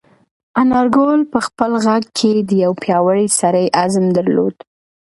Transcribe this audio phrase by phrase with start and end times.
[0.61, 4.55] انارګل په خپل غږ کې د یو پیاوړي سړي عزم درلود.